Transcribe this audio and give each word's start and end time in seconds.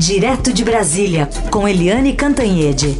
Direto 0.00 0.50
de 0.50 0.64
Brasília, 0.64 1.28
com 1.50 1.68
Eliane 1.68 2.14
Cantanhede. 2.14 2.98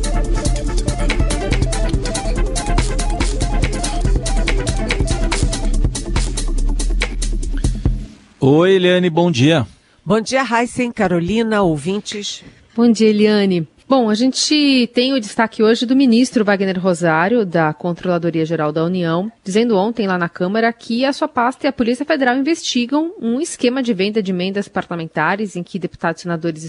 Oi, 8.39 8.73
Eliane, 8.75 9.09
bom 9.09 9.31
dia. 9.31 9.67
Bom 10.05 10.21
dia, 10.21 10.45
Heisen, 10.45 10.93
Carolina, 10.93 11.63
ouvintes. 11.63 12.45
Bom 12.77 12.93
dia, 12.93 13.09
Eliane. 13.09 13.67
Bom, 13.91 14.09
a 14.09 14.15
gente 14.15 14.89
tem 14.95 15.13
o 15.15 15.19
destaque 15.19 15.65
hoje 15.65 15.85
do 15.85 15.97
ministro 15.97 16.45
Wagner 16.45 16.79
Rosário, 16.79 17.45
da 17.45 17.75
Controladoria 17.75 18.47
Geral 18.47 18.71
da 18.71 18.85
União, 18.85 19.33
dizendo 19.43 19.77
ontem 19.77 20.07
lá 20.07 20.17
na 20.17 20.29
Câmara 20.29 20.73
que 20.73 21.05
a 21.05 21.13
sua 21.13 21.27
pasta 21.27 21.67
e 21.67 21.69
a 21.69 21.73
Polícia 21.73 22.07
Federal 22.07 22.37
investigam 22.37 23.13
um 23.21 23.41
esquema 23.41 23.83
de 23.83 23.93
venda 23.93 24.23
de 24.23 24.31
emendas 24.31 24.69
parlamentares 24.69 25.57
em 25.57 25.65
que 25.65 25.77
deputados 25.77 26.21
e 26.21 26.23
senadores 26.23 26.63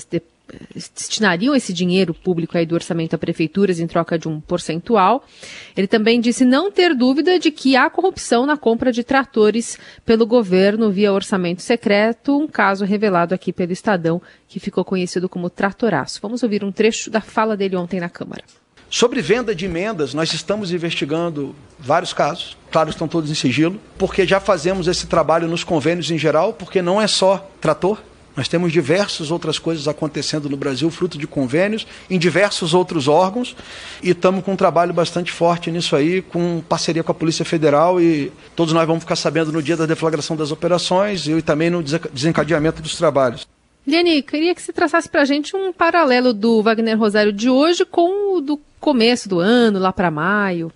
destinariam 0.74 1.56
esse 1.56 1.74
dinheiro 1.74 2.14
público 2.14 2.58
aí 2.58 2.66
do 2.66 2.76
orçamento 2.76 3.16
a 3.16 3.18
prefeituras 3.18 3.80
em 3.80 3.88
troca 3.88 4.18
de 4.18 4.28
um 4.28 4.40
percentual. 4.40 5.24
Ele 5.76 5.88
também 5.88 6.20
disse 6.20 6.46
não 6.46 6.72
ter 6.72 6.96
dúvida 6.96 7.40
de 7.40 7.52
que 7.52 7.76
há 7.76 7.90
corrupção 7.90 8.46
na 8.46 8.58
compra 8.58 8.92
de 8.92 9.04
tratores 9.04 9.78
pelo 10.06 10.26
governo 10.26 10.92
via 10.92 11.14
orçamento 11.14 11.62
secreto, 11.62 12.38
um 12.38 12.48
caso 12.48 12.86
revelado 12.86 13.34
aqui 13.34 13.52
pelo 13.54 13.72
Estadão, 13.72 14.22
que 14.48 14.60
ficou 14.60 14.84
conhecido 14.84 15.30
como 15.30 15.50
Tratoraço. 15.50 16.20
Vamos 16.22 16.44
ouvir 16.44 16.64
um 16.64 16.72
trecho 16.72 17.10
da 17.10 17.22
fala 17.22 17.56
dele 17.58 17.76
ontem 17.76 18.00
na 18.00 18.10
Câmara. 18.10 18.44
Sobre 18.90 19.22
venda 19.22 19.56
de 19.56 19.66
emendas, 19.66 20.14
nós 20.14 20.34
estamos 20.34 20.74
investigando 20.74 21.56
vários 21.80 22.12
casos, 22.12 22.58
claro, 22.70 22.90
estão 22.90 23.08
todos 23.08 23.32
em 23.32 23.34
sigilo, 23.34 23.80
porque 23.98 24.28
já 24.28 24.38
fazemos 24.42 24.86
esse 24.86 25.08
trabalho 25.08 25.48
nos 25.48 25.64
convênios 25.64 26.12
em 26.12 26.18
geral, 26.18 26.52
porque 26.52 26.82
não 26.82 27.02
é 27.02 27.08
só 27.08 27.50
trator, 27.62 28.00
nós 28.36 28.48
temos 28.48 28.72
diversas 28.72 29.32
outras 29.32 29.60
coisas 29.60 29.88
acontecendo 29.88 30.50
no 30.50 30.58
Brasil, 30.58 30.90
fruto 30.90 31.18
de 31.18 31.28
convênios, 31.28 31.86
em 32.10 32.18
diversos 32.18 32.74
outros 32.74 33.08
órgãos, 33.08 33.56
e 34.02 34.12
estamos 34.12 34.44
com 34.44 34.54
um 34.54 34.56
trabalho 34.56 34.94
bastante 34.94 35.32
forte 35.32 35.72
nisso 35.72 35.96
aí, 35.96 36.22
com 36.22 36.62
parceria 36.68 37.04
com 37.04 37.12
a 37.12 37.16
Polícia 37.16 37.44
Federal, 37.44 38.00
e 38.02 38.32
todos 38.56 38.74
nós 38.74 38.88
vamos 38.88 39.04
ficar 39.04 39.16
sabendo 39.16 39.52
no 39.52 39.62
dia 39.62 39.78
da 39.78 39.86
deflagração 39.86 40.36
das 40.36 40.52
operações 40.52 41.28
e 41.28 41.42
também 41.42 41.70
no 41.70 41.84
desencadeamento 41.84 42.82
dos 42.82 42.96
trabalhos. 42.96 43.48
Liane, 43.86 44.22
queria 44.22 44.54
que 44.54 44.62
você 44.62 44.72
traçasse 44.72 45.10
para 45.10 45.22
a 45.22 45.26
gente 45.26 45.56
um 45.56 45.74
paralelo 45.74 46.34
do 46.34 46.62
Wagner 46.62 46.98
Rosário 46.98 47.34
de 47.34 47.50
hoje 47.50 47.84
com 47.84 48.38
o 48.38 48.42
do 48.42 48.60
começo 48.80 49.28
do 49.28 49.40
ano, 49.40 49.80
lá 49.80 49.92
para 49.92 50.12
maio. 50.12 50.72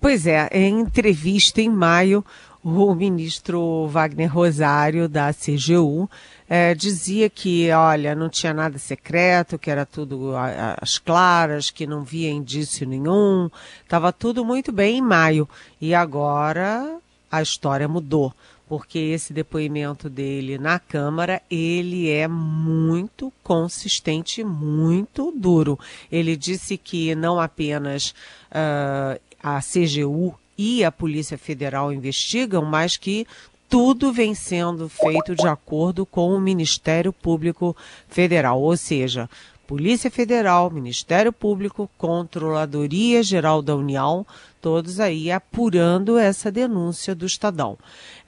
Pois 0.00 0.26
é, 0.26 0.48
em 0.50 0.80
entrevista 0.80 1.60
em 1.60 1.68
maio, 1.68 2.24
o 2.64 2.94
ministro 2.94 3.86
Wagner 3.88 4.32
Rosário, 4.32 5.08
da 5.08 5.32
CGU, 5.32 6.08
é, 6.54 6.74
dizia 6.74 7.30
que, 7.30 7.70
olha, 7.70 8.14
não 8.14 8.28
tinha 8.28 8.52
nada 8.52 8.76
secreto, 8.76 9.58
que 9.58 9.70
era 9.70 9.86
tudo 9.86 10.34
às 10.78 10.98
claras, 10.98 11.70
que 11.70 11.86
não 11.86 12.04
via 12.04 12.30
indício 12.30 12.86
nenhum, 12.86 13.48
estava 13.82 14.12
tudo 14.12 14.44
muito 14.44 14.70
bem 14.70 14.98
em 14.98 15.00
maio. 15.00 15.48
E 15.80 15.94
agora 15.94 16.98
a 17.30 17.40
história 17.40 17.88
mudou, 17.88 18.34
porque 18.68 18.98
esse 18.98 19.32
depoimento 19.32 20.10
dele 20.10 20.58
na 20.58 20.78
Câmara, 20.78 21.40
ele 21.50 22.10
é 22.10 22.28
muito 22.28 23.32
consistente, 23.42 24.44
muito 24.44 25.32
duro. 25.34 25.78
Ele 26.10 26.36
disse 26.36 26.76
que 26.76 27.14
não 27.14 27.40
apenas 27.40 28.10
uh, 28.50 29.18
a 29.42 29.58
CGU 29.62 30.38
e 30.58 30.84
a 30.84 30.92
Polícia 30.92 31.38
Federal 31.38 31.90
investigam, 31.94 32.62
mas 32.62 32.98
que 32.98 33.26
tudo 33.72 34.12
vem 34.12 34.34
sendo 34.34 34.86
feito 34.86 35.34
de 35.34 35.48
acordo 35.48 36.04
com 36.04 36.34
o 36.34 36.38
Ministério 36.38 37.10
Público 37.10 37.74
Federal, 38.06 38.60
ou 38.60 38.76
seja, 38.76 39.30
Polícia 39.66 40.10
Federal, 40.10 40.70
Ministério 40.70 41.32
Público, 41.32 41.88
Controladoria 41.96 43.22
Geral 43.22 43.62
da 43.62 43.74
União, 43.74 44.26
todos 44.60 45.00
aí 45.00 45.32
apurando 45.32 46.18
essa 46.18 46.52
denúncia 46.52 47.14
do 47.14 47.24
Estadão. 47.24 47.78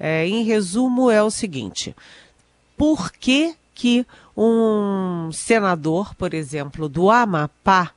É, 0.00 0.26
em 0.26 0.44
resumo, 0.44 1.10
é 1.10 1.22
o 1.22 1.30
seguinte: 1.30 1.94
por 2.74 3.12
que, 3.12 3.54
que 3.74 4.06
um 4.34 5.28
senador, 5.30 6.14
por 6.14 6.32
exemplo, 6.32 6.88
do 6.88 7.10
Amapá, 7.10 7.90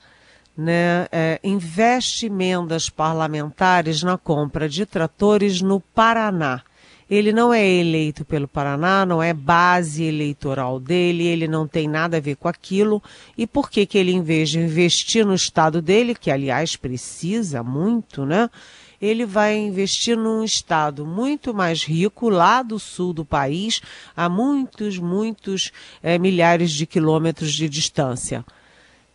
né, 0.58 1.08
é, 1.14 1.40
investe 1.42 2.26
emendas 2.26 2.90
parlamentares 2.90 4.04
na 4.04 4.18
compra 4.18 4.68
de 4.68 4.86
tratores 4.86 5.62
no 5.62 5.80
Paraná. 5.80 6.62
Ele 7.10 7.32
não 7.32 7.54
é 7.54 7.66
eleito 7.66 8.26
pelo 8.26 8.48
Paraná, 8.48 9.06
não 9.06 9.24
é 9.24 9.34
base 9.34 10.04
eleitoral 10.04 10.80
dele, 10.80 11.26
ele 11.26 11.48
não 11.48 11.66
tem 11.66 11.88
nada 11.88 12.18
a 12.18 12.20
ver 12.20 12.36
com 12.36 12.50
aquilo. 12.50 13.02
E 13.38 13.48
por 13.48 13.70
que 13.70 13.86
que 13.86 13.98
ele, 13.98 14.12
em 14.12 14.22
vez 14.22 14.50
de 14.50 14.60
investir 14.60 15.26
no 15.26 15.34
estado 15.34 15.82
dele, 15.82 16.14
que 16.14 16.30
aliás 16.30 16.76
precisa 16.76 17.64
muito, 17.64 18.26
né? 18.26 18.50
Ele 19.02 19.26
vai 19.26 19.56
investir 19.56 20.18
num 20.18 20.44
estado 20.44 21.06
muito 21.06 21.54
mais 21.54 21.84
rico, 21.84 22.30
lá 22.30 22.62
do 22.62 22.80
sul 22.80 23.14
do 23.14 23.24
país, 23.24 23.80
a 24.16 24.28
muitos, 24.28 24.98
muitos 24.98 25.72
é, 26.02 26.18
milhares 26.18 26.72
de 26.72 26.86
quilômetros 26.86 27.54
de 27.54 27.70
distância. 27.70 28.44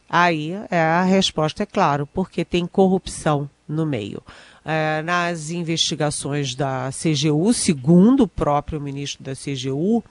Aí 0.09 0.53
é, 0.71 0.81
a 0.81 1.03
resposta 1.03 1.65
é 1.65 1.67
claro, 1.67 2.07
porque 2.07 2.45
tem 2.45 2.67
corrupção 2.67 3.51
no 3.73 3.87
meio. 3.87 4.23
É, 4.65 5.03
nas 5.03 5.51
investigações 5.51 6.55
da 6.55 6.91
CGU, 6.91 7.53
segundo 7.53 8.25
o 8.25 8.29
próprio 8.29 8.81
ministro 8.81 9.25
da 9.25 9.33
CGU, 9.33 10.05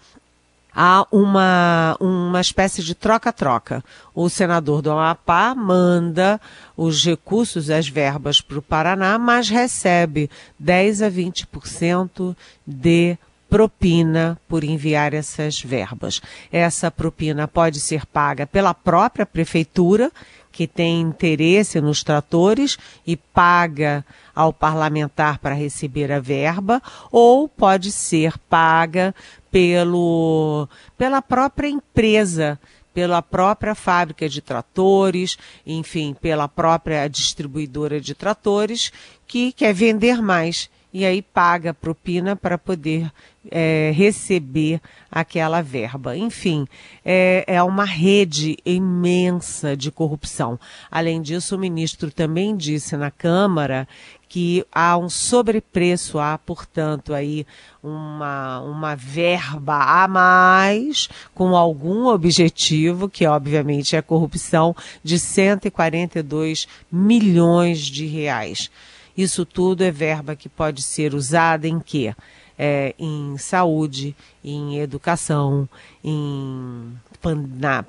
há 0.74 1.06
uma, 1.12 1.96
uma 2.00 2.42
espécie 2.42 2.84
de 2.84 2.96
troca-troca. 2.96 3.84
O 4.14 4.30
senador 4.30 4.82
do 4.82 4.92
Amapá 4.92 5.54
manda 5.56 6.40
os 6.76 7.06
recursos, 7.06 7.70
as 7.70 7.88
verbas 7.88 8.42
para 8.42 8.60
o 8.60 8.62
Paraná, 8.62 9.18
mas 9.18 9.50
recebe 9.50 10.30
10 10.60 11.02
a 11.02 11.12
20% 11.12 12.36
de 12.66 13.18
propina 13.50 14.40
por 14.48 14.64
enviar 14.64 15.14
essas 15.14 15.62
verbas. 15.62 16.22
Essa 16.50 16.90
propina 16.90 17.50
pode 17.50 17.82
ser 17.82 18.06
paga 18.06 18.48
pela 18.48 18.74
própria 18.74 19.26
prefeitura, 19.26 20.10
que 20.52 20.68
tem 20.68 21.02
interesse 21.02 21.80
nos 21.80 22.04
tratores 22.04 22.78
e 23.06 23.16
paga 23.16 24.06
ao 24.36 24.52
parlamentar 24.52 25.40
para 25.40 25.56
receber 25.56 26.12
a 26.12 26.20
verba, 26.20 26.82
ou 27.12 27.48
pode 27.48 27.92
ser 27.92 28.38
paga 28.50 29.16
pelo, 29.50 30.68
pela 30.98 31.22
própria 31.22 31.68
empresa 31.68 32.60
pela 32.94 33.22
própria 33.22 33.74
fábrica 33.74 34.28
de 34.28 34.42
tratores, 34.42 35.38
enfim, 35.66 36.14
pela 36.14 36.48
própria 36.48 37.08
distribuidora 37.08 38.02
de 38.02 38.14
tratores, 38.14 38.92
que 39.26 39.54
quer 39.54 39.74
vender 39.74 40.22
mais 40.22 40.70
e 40.94 41.06
aí 41.06 41.22
paga 41.22 41.74
propina 41.74 42.36
para 42.36 42.58
poder 42.58 43.12
é, 43.50 43.92
receber 43.96 44.82
aquela 45.12 45.62
verba. 45.62 46.16
Enfim, 46.16 46.68
é, 47.04 47.44
é 47.48 47.64
uma 47.64 47.86
rede 47.86 48.58
imensa 48.66 49.76
de 49.76 49.90
corrupção. 49.92 50.60
Além 50.90 51.22
disso, 51.22 51.56
o 51.56 51.60
ministro 51.60 52.12
também 52.12 52.56
disse 52.56 52.96
na 52.98 53.10
Câmara 53.10 53.88
que 54.32 54.66
há 54.72 54.98
um 54.98 55.10
sobrepreço, 55.10 56.18
há, 56.18 56.38
portanto, 56.38 57.14
aí 57.14 57.46
uma, 57.84 58.62
uma 58.62 58.96
verba 58.96 59.76
a 59.76 60.08
mais 60.08 61.10
com 61.36 61.54
algum 61.54 62.08
objetivo, 62.08 63.10
que 63.10 63.26
obviamente 63.28 63.94
é 63.94 64.00
a 64.00 64.04
corrupção, 64.04 64.74
de 65.04 65.20
142 65.20 66.66
milhões 66.90 67.80
de 67.80 68.06
reais. 68.06 68.72
Isso 69.18 69.46
tudo 69.46 69.84
é 69.84 69.92
verba 69.92 70.36
que 70.36 70.50
pode 70.50 70.82
ser 70.82 71.14
usada 71.14 71.68
em 71.68 71.80
quê? 71.80 72.16
É, 72.58 72.94
em 73.00 73.38
saúde, 73.38 74.16
em 74.44 74.78
educação, 74.80 75.68
em 76.04 76.94
na, 77.30 77.86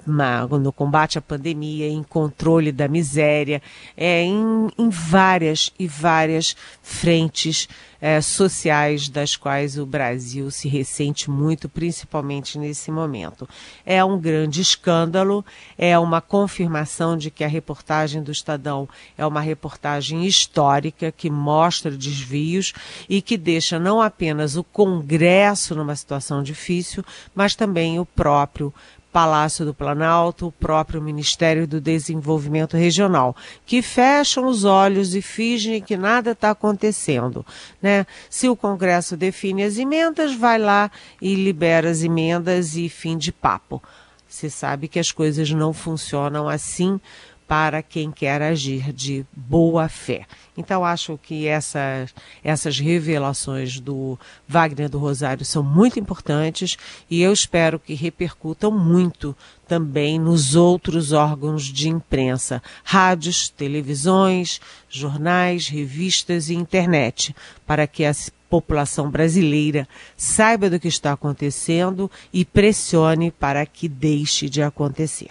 no 0.47 0.73
combate 0.73 1.19
à 1.19 1.23
pandemia, 1.23 1.89
em 1.89 2.03
controle 2.03 2.73
da 2.73 2.89
miséria, 2.89 3.63
é, 3.97 4.23
em, 4.23 4.69
em 4.79 4.89
várias 4.89 5.73
e 5.79 5.87
várias 5.87 6.57
frentes 6.83 7.69
é, 8.03 8.21
sociais 8.21 9.09
das 9.09 9.37
quais 9.37 9.79
o 9.79 9.87
Brasil 9.87 10.51
se 10.51 10.69
ressente 10.69 11.31
muito, 11.31 11.69
principalmente 11.69 12.59
nesse 12.59 12.91
momento. 12.91 13.49
É 13.87 14.05
um 14.05 14.19
grande 14.19 14.61
escândalo, 14.61 15.45
é 15.79 15.97
uma 15.97 16.21
confirmação 16.21 17.17
de 17.17 17.31
que 17.31 17.45
a 17.45 17.49
reportagem 17.49 18.21
do 18.21 18.33
Estadão 18.33 18.89
é 19.17 19.25
uma 19.25 19.41
reportagem 19.41 20.27
histórica 20.27 21.13
que 21.13 21.31
mostra 21.31 21.93
desvios 21.93 22.73
e 23.09 23.23
que 23.23 23.37
deixa 23.37 23.79
não 23.79 24.01
apenas 24.01 24.57
o 24.57 24.65
Congresso 24.65 25.77
numa 25.77 25.95
situação 25.95 26.43
difícil, 26.43 27.05
mas 27.33 27.55
também 27.55 28.01
o 28.01 28.05
próprio 28.05 28.75
Palácio 29.13 29.67
do 29.67 29.75
Planalto, 29.75 30.47
o 30.47 30.53
próprio 30.53 31.03
Ministério 31.03 31.67
do 31.67 31.81
Desenvolvimento 31.81 32.79
Regional, 32.79 33.37
que 33.67 33.83
fecham 33.83 34.47
os 34.47 34.65
olhos 34.65 35.15
e 35.15 35.21
fingem 35.21 35.83
que 35.83 35.99
nada 35.99 36.31
está 36.31 36.51
acontecendo. 36.51 37.45
Né? 37.81 38.07
Se 38.31 38.49
o 38.49 38.57
Congresso 38.57 39.15
define 39.15 39.65
as 39.65 39.77
emendas, 39.77 40.35
vai 40.35 40.59
lá 40.59 40.91
e 41.21 41.35
libera 41.35 41.91
as 41.91 42.03
emendas 42.03 42.75
e 42.75 42.89
fim 42.89 43.19
de 43.19 43.31
papo. 43.31 43.83
se 44.27 44.49
sabe 44.49 44.89
que 44.89 44.99
as 44.99 45.13
coisas 45.13 45.51
não 45.51 45.75
funcionam 45.75 46.49
assim 46.49 46.99
para 47.47 47.83
quem 47.83 48.11
quer 48.11 48.41
agir 48.41 48.95
de 48.95 49.27
boa 49.37 49.87
fé. 49.87 50.27
Então, 50.57 50.85
acho 50.85 51.19
que 51.23 51.47
essas, 51.47 52.15
essas 52.45 52.79
revelações 52.79 53.81
do 53.81 54.19
Wagner 54.47 54.89
do 54.89 54.99
Rosário 54.99 55.47
são 55.47 55.63
muito 55.63 55.99
importantes 55.99 56.77
e 57.09 57.23
eu 57.23 57.33
espero 57.33 57.81
que 57.81 57.95
repercutam 57.95 58.71
muito 58.71 59.35
também 59.67 60.19
nos 60.19 60.55
outros 60.55 61.13
órgãos 61.13 61.65
de 61.65 61.89
imprensa, 61.89 62.63
rádios, 62.85 63.49
televisões, 63.49 64.61
jornais, 64.91 65.69
revistas 65.69 66.51
e 66.51 66.55
internet, 66.55 67.35
para 67.67 67.87
que 67.87 68.05
a 68.05 68.13
população 68.51 69.11
brasileira 69.11 69.89
saiba 70.15 70.69
do 70.69 70.79
que 70.79 70.89
está 70.89 71.13
acontecendo 71.13 72.11
e 72.31 72.45
pressione 72.45 73.31
para 73.31 73.65
que 73.65 73.89
deixe 73.89 74.51
de 74.51 74.63
acontecer. 74.63 75.31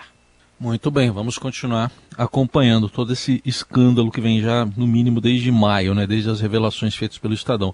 Muito 0.61 0.91
bem, 0.91 1.09
vamos 1.09 1.39
continuar 1.39 1.91
acompanhando 2.15 2.87
todo 2.87 3.11
esse 3.11 3.41
escândalo 3.43 4.11
que 4.11 4.21
vem 4.21 4.39
já, 4.41 4.63
no 4.77 4.85
mínimo, 4.85 5.19
desde 5.19 5.51
maio, 5.51 5.95
né, 5.95 6.05
desde 6.05 6.29
as 6.29 6.39
revelações 6.39 6.93
feitas 6.93 7.17
pelo 7.17 7.33
Estadão. 7.33 7.73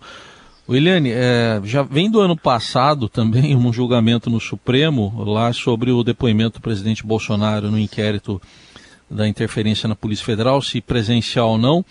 O 0.66 0.74
Eliane, 0.74 1.10
é, 1.12 1.60
já 1.66 1.84
vem 1.84 2.10
do 2.10 2.22
ano 2.22 2.38
passado 2.38 3.10
também 3.10 3.58
um 3.58 3.74
julgamento 3.74 4.30
no 4.30 4.40
Supremo 4.40 5.22
lá 5.26 5.52
sobre 5.52 5.92
o 5.92 6.02
depoimento 6.02 6.60
do 6.60 6.62
presidente 6.62 7.06
Bolsonaro 7.06 7.70
no 7.70 7.78
inquérito 7.78 8.42
da 9.12 9.28
interferência 9.28 9.90
na 9.90 9.96
Polícia 9.96 10.26
Federal, 10.26 10.62
se 10.62 10.80
presencial 10.80 11.50
ou 11.50 11.58
não. 11.58 11.86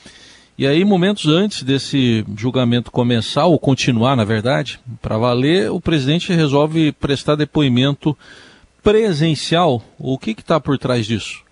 E 0.56 0.66
aí, 0.66 0.82
momentos 0.82 1.26
antes 1.26 1.62
desse 1.62 2.24
julgamento 2.34 2.90
começar, 2.90 3.44
ou 3.44 3.58
continuar, 3.58 4.16
na 4.16 4.24
verdade, 4.24 4.80
para 5.02 5.18
valer, 5.18 5.70
o 5.70 5.78
presidente 5.78 6.32
resolve 6.32 6.90
prestar 6.92 7.34
depoimento 7.34 8.16
presencial. 8.86 9.82
O 9.98 10.16
que 10.16 10.30
está 10.30 10.60
por 10.60 10.78
trás 10.78 11.06
disso? 11.06 11.42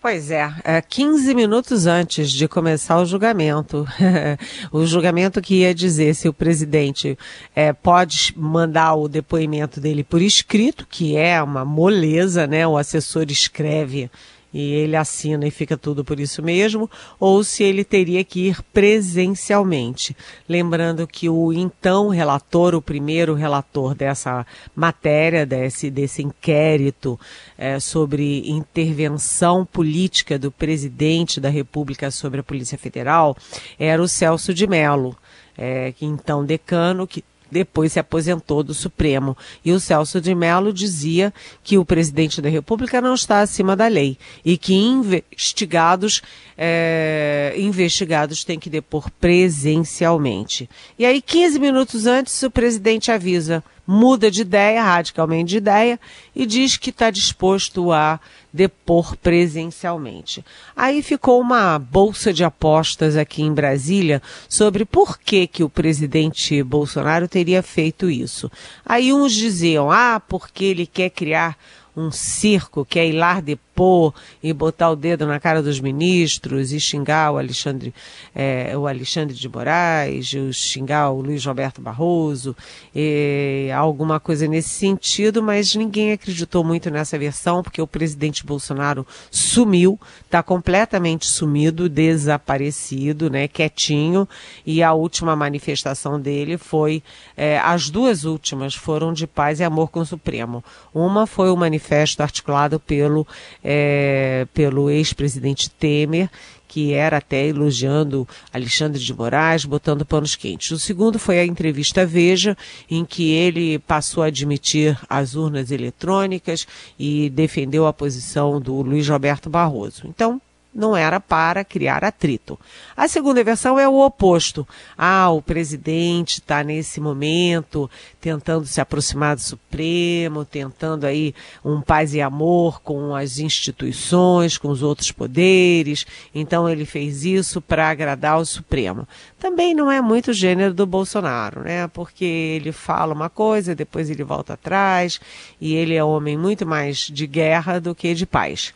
Pois 0.00 0.30
é, 0.30 0.54
é, 0.62 0.80
15 0.80 1.34
minutos 1.34 1.84
antes 1.84 2.30
de 2.30 2.46
começar 2.46 2.96
o 3.00 3.04
julgamento. 3.04 3.84
o 4.70 4.86
julgamento 4.86 5.42
que 5.42 5.62
ia 5.62 5.74
dizer 5.74 6.14
se 6.14 6.28
o 6.28 6.32
presidente 6.32 7.18
é, 7.56 7.72
pode 7.72 8.32
mandar 8.36 8.94
o 8.94 9.08
depoimento 9.08 9.80
dele 9.80 10.04
por 10.04 10.22
escrito, 10.22 10.86
que 10.88 11.16
é 11.16 11.42
uma 11.42 11.64
moleza, 11.64 12.46
né? 12.46 12.64
O 12.64 12.78
assessor 12.78 13.26
escreve 13.30 14.08
e 14.56 14.72
ele 14.72 14.96
assina 14.96 15.46
e 15.46 15.50
fica 15.50 15.76
tudo 15.76 16.02
por 16.02 16.18
isso 16.18 16.42
mesmo, 16.42 16.90
ou 17.20 17.44
se 17.44 17.62
ele 17.62 17.84
teria 17.84 18.24
que 18.24 18.48
ir 18.48 18.62
presencialmente. 18.72 20.16
Lembrando 20.48 21.06
que 21.06 21.28
o 21.28 21.52
então 21.52 22.08
relator, 22.08 22.74
o 22.74 22.80
primeiro 22.80 23.34
relator 23.34 23.94
dessa 23.94 24.46
matéria, 24.74 25.44
desse, 25.44 25.90
desse 25.90 26.22
inquérito 26.22 27.20
é, 27.58 27.78
sobre 27.78 28.50
intervenção 28.50 29.66
política 29.66 30.38
do 30.38 30.50
presidente 30.50 31.38
da 31.38 31.50
República 31.50 32.10
sobre 32.10 32.40
a 32.40 32.42
Polícia 32.42 32.78
Federal, 32.78 33.36
era 33.78 34.00
o 34.00 34.08
Celso 34.08 34.54
de 34.54 34.66
Mello. 34.66 35.14
É, 35.58 35.92
que 35.92 36.04
então 36.04 36.44
decano, 36.44 37.06
que 37.06 37.22
depois 37.50 37.92
se 37.92 37.98
aposentou 37.98 38.62
do 38.62 38.74
Supremo. 38.74 39.36
E 39.64 39.72
o 39.72 39.80
Celso 39.80 40.20
de 40.20 40.34
Mello 40.34 40.72
dizia 40.72 41.32
que 41.62 41.78
o 41.78 41.84
presidente 41.84 42.40
da 42.40 42.48
República 42.48 43.00
não 43.00 43.14
está 43.14 43.40
acima 43.40 43.76
da 43.76 43.86
lei 43.86 44.18
e 44.44 44.56
que 44.58 44.74
investigados, 44.74 46.22
é, 46.56 47.54
investigados 47.56 48.44
têm 48.44 48.58
que 48.58 48.70
depor 48.70 49.10
presencialmente. 49.20 50.68
E 50.98 51.04
aí, 51.04 51.20
15 51.22 51.58
minutos 51.58 52.06
antes, 52.06 52.42
o 52.42 52.50
presidente 52.50 53.10
avisa 53.10 53.62
muda 53.86 54.30
de 54.30 54.42
ideia, 54.42 54.82
radicalmente 54.82 55.50
de 55.50 55.56
ideia, 55.58 56.00
e 56.34 56.44
diz 56.44 56.76
que 56.76 56.90
está 56.90 57.10
disposto 57.10 57.92
a 57.92 58.18
depor 58.52 59.16
presencialmente. 59.16 60.44
Aí 60.74 61.02
ficou 61.02 61.40
uma 61.40 61.78
bolsa 61.78 62.32
de 62.32 62.42
apostas 62.42 63.16
aqui 63.16 63.42
em 63.42 63.52
Brasília 63.52 64.22
sobre 64.48 64.84
por 64.84 65.18
que, 65.18 65.46
que 65.46 65.62
o 65.62 65.68
presidente 65.68 66.62
Bolsonaro 66.62 67.28
teria 67.28 67.62
feito 67.62 68.10
isso. 68.10 68.50
Aí 68.84 69.12
uns 69.12 69.32
diziam, 69.32 69.90
ah, 69.90 70.20
porque 70.26 70.64
ele 70.64 70.86
quer 70.86 71.10
criar 71.10 71.56
um 71.96 72.10
circo, 72.10 72.84
quer 72.84 73.06
ir 73.06 73.12
lá 73.12 73.40
depor 73.40 74.12
e 74.42 74.52
botar 74.52 74.90
o 74.90 74.96
dedo 74.96 75.26
na 75.26 75.40
cara 75.40 75.62
dos 75.62 75.80
ministros 75.80 76.72
e 76.72 76.78
xingar 76.78 77.32
o 77.32 77.38
Alexandre, 77.38 77.94
é, 78.34 78.76
o 78.76 78.86
Alexandre 78.86 79.34
de 79.34 79.48
Moraes, 79.48 80.34
xingar 80.52 81.10
o 81.10 81.22
Luiz 81.22 81.44
Roberto 81.44 81.80
Barroso, 81.80 82.54
e 82.94 83.70
alguma 83.74 84.20
coisa 84.20 84.46
nesse 84.46 84.68
sentido, 84.68 85.42
mas 85.42 85.74
ninguém 85.74 86.12
acreditou 86.12 86.62
muito 86.62 86.90
nessa 86.90 87.18
versão, 87.18 87.62
porque 87.62 87.80
o 87.80 87.86
presidente 87.86 88.44
Bolsonaro 88.44 89.06
sumiu, 89.30 89.98
está 90.24 90.42
completamente 90.42 91.26
sumido, 91.26 91.88
desaparecido, 91.88 93.30
né, 93.30 93.48
quietinho, 93.48 94.28
e 94.66 94.82
a 94.82 94.92
última 94.92 95.34
manifestação 95.34 96.20
dele 96.20 96.58
foi, 96.58 97.02
é, 97.36 97.58
as 97.58 97.88
duas 97.88 98.24
últimas 98.24 98.74
foram 98.74 99.14
de 99.14 99.26
paz 99.26 99.60
e 99.60 99.64
amor 99.64 99.88
com 99.88 100.00
o 100.00 100.06
Supremo. 100.06 100.62
Uma 100.92 101.26
foi 101.26 101.50
o 101.50 101.56
manifesto 101.56 101.85
manifesto 101.86 102.22
articulado 102.22 102.80
pelo, 102.80 103.26
é, 103.62 104.46
pelo 104.52 104.90
ex-presidente 104.90 105.70
Temer, 105.70 106.28
que 106.66 106.92
era 106.92 107.18
até 107.18 107.46
elogiando 107.46 108.28
Alexandre 108.52 109.00
de 109.00 109.14
Moraes, 109.14 109.64
botando 109.64 110.04
panos 110.04 110.34
quentes. 110.34 110.70
O 110.72 110.78
segundo 110.78 111.18
foi 111.18 111.38
a 111.38 111.46
entrevista 111.46 112.04
Veja, 112.04 112.56
em 112.90 113.04
que 113.04 113.30
ele 113.30 113.78
passou 113.78 114.22
a 114.22 114.26
admitir 114.26 114.98
as 115.08 115.34
urnas 115.34 115.70
eletrônicas 115.70 116.66
e 116.98 117.30
defendeu 117.30 117.86
a 117.86 117.92
posição 117.92 118.60
do 118.60 118.82
Luiz 118.82 119.08
Roberto 119.08 119.48
Barroso. 119.48 120.02
Então, 120.06 120.40
não 120.76 120.96
era 120.96 121.18
para 121.18 121.64
criar 121.64 122.04
atrito. 122.04 122.58
A 122.94 123.08
segunda 123.08 123.42
versão 123.42 123.78
é 123.78 123.88
o 123.88 123.98
oposto. 123.98 124.68
Ah, 124.96 125.30
o 125.30 125.40
presidente 125.40 126.34
está 126.34 126.62
nesse 126.62 127.00
momento 127.00 127.90
tentando 128.20 128.66
se 128.66 128.80
aproximar 128.80 129.36
do 129.36 129.40
Supremo, 129.40 130.44
tentando 130.44 131.04
aí 131.04 131.32
um 131.64 131.80
paz 131.80 132.12
e 132.12 132.20
amor 132.20 132.82
com 132.82 133.14
as 133.14 133.38
instituições, 133.38 134.58
com 134.58 134.68
os 134.68 134.82
outros 134.82 135.12
poderes. 135.12 136.04
Então 136.34 136.68
ele 136.68 136.84
fez 136.84 137.24
isso 137.24 137.60
para 137.60 137.88
agradar 137.88 138.38
o 138.38 138.44
Supremo. 138.44 139.06
Também 139.38 139.74
não 139.74 139.90
é 139.90 140.00
muito 140.00 140.32
gênero 140.32 140.74
do 140.74 140.84
Bolsonaro, 140.84 141.60
né? 141.60 141.86
Porque 141.86 142.24
ele 142.24 142.72
fala 142.72 143.14
uma 143.14 143.30
coisa, 143.30 143.76
depois 143.76 144.10
ele 144.10 144.24
volta 144.24 144.54
atrás, 144.54 145.20
e 145.60 145.74
ele 145.74 145.94
é 145.94 146.02
homem 146.02 146.36
muito 146.36 146.66
mais 146.66 146.98
de 146.98 147.26
guerra 147.28 147.78
do 147.78 147.94
que 147.94 148.12
de 148.12 148.26
paz. 148.26 148.74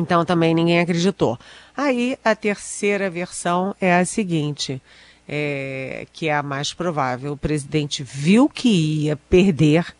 Então 0.00 0.24
também 0.24 0.54
ninguém 0.54 0.80
acreditou. 0.80 1.38
Aí 1.76 2.18
a 2.24 2.34
terceira 2.34 3.08
versão 3.10 3.74
é 3.80 3.94
a 3.94 4.04
seguinte, 4.04 4.80
é, 5.28 6.06
que 6.12 6.28
é 6.28 6.34
a 6.34 6.42
mais 6.42 6.72
provável. 6.72 7.32
O 7.32 7.36
presidente 7.36 8.02
viu 8.02 8.48
que 8.48 9.04
ia 9.04 9.16
perder 9.16 9.94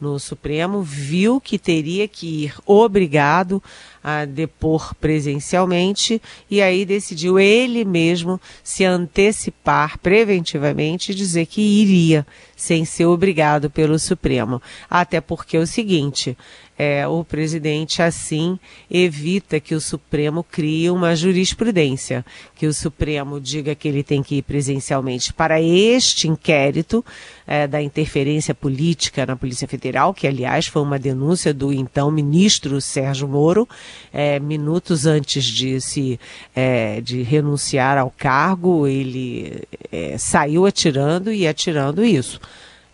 no 0.00 0.18
Supremo, 0.18 0.82
viu 0.82 1.40
que 1.40 1.58
teria 1.58 2.06
que 2.06 2.44
ir 2.44 2.54
obrigado 2.64 3.62
a 4.02 4.24
depor 4.24 4.94
presencialmente 4.94 6.20
e 6.50 6.62
aí 6.62 6.84
decidiu 6.84 7.38
ele 7.38 7.84
mesmo 7.84 8.40
se 8.62 8.84
antecipar 8.84 9.98
preventivamente 9.98 11.12
e 11.12 11.14
dizer 11.14 11.46
que 11.46 11.60
iria, 11.60 12.26
sem 12.56 12.84
ser 12.84 13.06
obrigado 13.06 13.70
pelo 13.70 13.98
Supremo. 13.98 14.60
Até 14.88 15.20
porque 15.20 15.56
é 15.56 15.60
o 15.60 15.66
seguinte, 15.66 16.36
é, 16.78 17.06
o 17.08 17.24
presidente 17.24 18.00
assim 18.00 18.56
evita 18.88 19.58
que 19.58 19.74
o 19.74 19.80
Supremo 19.80 20.44
crie 20.44 20.88
uma 20.88 21.16
jurisprudência, 21.16 22.24
que 22.54 22.66
o 22.68 22.72
Supremo 22.72 23.40
diga 23.40 23.74
que 23.74 23.88
ele 23.88 24.04
tem 24.04 24.22
que 24.22 24.36
ir 24.36 24.42
presencialmente 24.42 25.32
para 25.32 25.60
este 25.60 26.28
inquérito 26.28 27.04
é, 27.46 27.66
da 27.66 27.82
interferência 27.82 28.54
política 28.54 29.26
na 29.26 29.34
Polícia 29.34 29.66
Federal, 29.66 30.14
que 30.14 30.28
aliás 30.28 30.68
foi 30.68 30.82
uma 30.82 30.98
denúncia 30.98 31.52
do 31.52 31.72
então 31.72 32.12
ministro 32.12 32.80
Sérgio 32.80 33.26
Moro, 33.26 33.68
é, 34.12 34.38
minutos 34.38 35.06
antes 35.06 35.44
de 35.44 35.80
se 35.80 36.18
é, 36.54 37.00
de 37.00 37.22
renunciar 37.22 37.98
ao 37.98 38.10
cargo, 38.10 38.86
ele 38.86 39.62
é, 39.90 40.16
saiu 40.18 40.66
atirando 40.66 41.32
e 41.32 41.46
atirando 41.46 42.04
isso, 42.04 42.40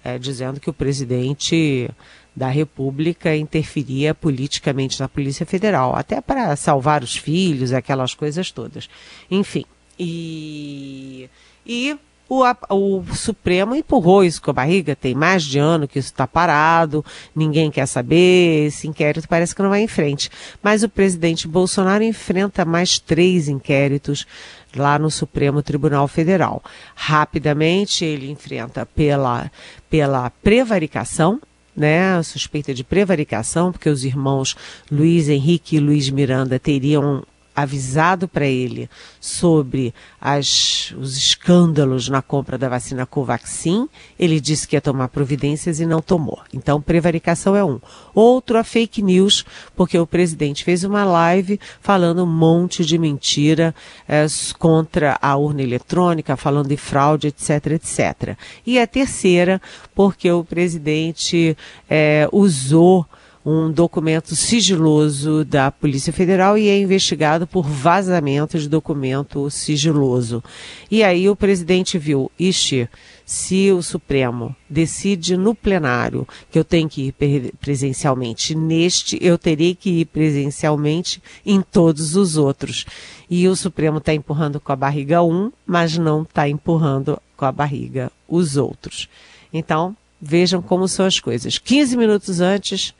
é, 0.03 0.19
dizendo 0.19 0.61
que 0.61 0.71
o 0.71 0.73
presidente 0.73 1.91
da 2.37 2.49
República 2.49 3.37
interferia 3.37 4.15
politicamente 4.15 5.01
na 5.01 5.09
Polícia 5.09 5.47
Federal, 5.47 5.95
até 5.95 6.21
para 6.21 6.57
salvar 6.57 7.05
os 7.05 7.17
filhos, 7.17 7.73
aquelas 7.73 8.13
coisas 8.13 8.51
todas. 8.51 8.89
Enfim, 9.31 9.65
e, 9.99 11.31
e 11.65 11.97
o, 12.28 12.43
o 12.71 13.04
Supremo 13.14 13.75
empurrou 13.75 14.25
isso 14.25 14.40
com 14.40 14.50
a 14.50 14.54
barriga, 14.54 14.97
tem 14.97 15.14
mais 15.14 15.43
de 15.43 15.59
ano 15.59 15.87
que 15.87 15.99
isso 15.99 16.09
está 16.09 16.26
parado, 16.26 17.04
ninguém 17.35 17.71
quer 17.71 17.87
saber, 17.87 18.66
esse 18.66 18.88
inquérito 18.88 19.28
parece 19.28 19.54
que 19.54 19.62
não 19.62 19.71
vai 19.71 19.83
em 19.83 19.88
frente. 19.88 20.31
Mas 20.62 20.83
o 20.83 20.88
presidente 20.88 21.47
Bolsonaro 21.47 22.02
enfrenta 22.02 22.64
mais 22.64 22.99
três 22.99 23.49
inquéritos 23.49 24.26
lá 24.75 24.99
no 24.99 25.11
Supremo 25.11 25.62
Tribunal 25.62 26.09
Federal. 26.09 26.62
Rapidamente 26.95 28.04
ele 28.04 28.31
enfrenta 28.31 28.87
pela, 28.87 29.50
pela 29.88 30.31
prevaricação, 30.31 31.40
né, 31.76 32.23
suspeita 32.23 32.73
de 32.73 32.85
prevaricação, 32.85 33.71
porque 33.73 33.88
os 33.88 34.04
irmãos 34.04 34.57
Luiz 34.90 35.28
Henrique 35.28 35.76
e 35.76 35.81
Luiz 35.81 36.09
Miranda 36.09 36.59
teriam 36.59 37.23
avisado 37.55 38.27
para 38.27 38.47
ele 38.47 38.91
sobre 39.21 39.95
as, 40.21 40.93
os 40.99 41.17
escândalos 41.17 42.09
na 42.09 42.21
compra 42.21 42.59
da 42.59 42.69
vacina 42.69 43.07
Covaxin, 43.07 43.89
ele 44.19 44.41
disse 44.41 44.67
que 44.67 44.77
ia 44.77 44.81
tomar 44.81 45.09
providências 45.09 45.79
e 45.79 45.87
não 45.87 46.01
tomou. 46.01 46.41
Então, 46.53 46.81
prevaricação 46.81 47.55
é 47.55 47.65
um. 47.65 47.81
Outro, 48.15 48.59
a 48.59 48.65
fake 48.65 49.03
news, 49.03 49.45
porque 49.77 49.99
o 49.99 50.07
presidente 50.07 50.65
fez 50.65 50.83
uma 50.85 51.05
live 51.05 51.61
falando 51.81 52.25
um 52.25 52.27
monte 52.27 52.85
de 52.85 52.99
mentira 52.99 53.75
é, 54.09 54.27
contra 54.59 55.19
a 55.21 55.37
urna 55.37 55.63
eletrônica, 55.63 56.37
falando 56.37 56.69
de 56.69 56.77
fraude, 56.77 57.29
etc, 57.29 57.67
etc. 57.73 58.37
E 58.67 58.79
a 58.79 58.87
terceira, 58.87 59.61
porque 59.95 60.31
o 60.31 60.45
presidente 60.45 61.57
é, 61.89 62.29
usou 62.33 63.07
um 63.45 63.71
documento 63.71 64.35
sigiloso 64.35 65.45
da 65.45 65.71
Polícia 65.71 66.13
Federal 66.13 66.57
e 66.57 66.69
é 66.69 66.79
investigado 66.79 67.47
por 67.47 67.67
vazamento 67.67 68.59
de 68.59 68.69
documento 68.69 69.51
sigiloso. 69.51 70.43
E 70.91 71.05
aí 71.05 71.29
o 71.29 71.37
presidente 71.37 71.99
viu, 71.99 72.31
ixi, 72.39 72.89
se 73.27 73.71
o 73.71 73.83
Supremo 73.83 74.55
decide 74.69 75.37
no 75.37 75.55
plenário 75.55 76.27
que 76.51 76.59
eu 76.59 76.65
tenho 76.65 76.89
que 76.89 77.15
ir 77.21 77.53
presencialmente 77.61 78.55
neste, 78.55 79.19
eu 79.21 79.37
terei 79.37 79.75
que 79.75 80.01
ir 80.01 80.05
presencialmente 80.07 81.23
em 81.45 81.61
todos 81.61 82.17
os 82.17 82.37
outros. 82.37 82.87
E 83.29 83.47
o 83.47 83.57
Supremo 83.57 83.99
está 83.99 84.15
empurrando 84.15 84.59
com 84.59 84.73
a 84.73 84.77
barriga 84.77 85.23
um, 85.23 85.53
mas 85.67 85.99
não 85.99 86.23
está 86.23 86.49
empurrando 86.49 87.21
com 87.37 87.45
a 87.45 87.53
barriga 87.53 88.11
os 88.29 88.57
outros. 88.57 89.09
Então, 89.53 89.97
vejam 90.21 90.63
como 90.63 90.89
são 90.89 91.07
as 91.07 91.21
coisas. 91.21 91.59
15 91.59 91.97
minutos 91.97 92.41
antes, 92.41 92.95